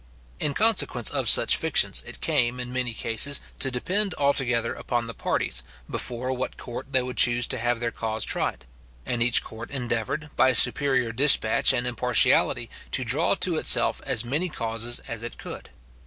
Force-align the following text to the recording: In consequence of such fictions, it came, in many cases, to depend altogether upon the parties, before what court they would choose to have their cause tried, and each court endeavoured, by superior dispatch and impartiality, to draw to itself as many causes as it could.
In 0.39 0.55
consequence 0.55 1.11
of 1.11 1.29
such 1.29 1.55
fictions, 1.55 2.03
it 2.07 2.21
came, 2.21 2.59
in 2.59 2.73
many 2.73 2.91
cases, 2.91 3.39
to 3.59 3.69
depend 3.69 4.15
altogether 4.17 4.73
upon 4.73 5.05
the 5.05 5.13
parties, 5.13 5.61
before 5.87 6.33
what 6.33 6.57
court 6.57 6.87
they 6.91 7.03
would 7.03 7.17
choose 7.17 7.45
to 7.45 7.59
have 7.59 7.79
their 7.79 7.91
cause 7.91 8.25
tried, 8.25 8.65
and 9.05 9.21
each 9.21 9.43
court 9.43 9.69
endeavoured, 9.69 10.31
by 10.35 10.53
superior 10.53 11.11
dispatch 11.11 11.71
and 11.71 11.85
impartiality, 11.85 12.67
to 12.89 13.03
draw 13.05 13.35
to 13.35 13.57
itself 13.57 14.01
as 14.03 14.25
many 14.25 14.49
causes 14.49 14.97
as 15.07 15.21
it 15.21 15.37
could. 15.37 15.69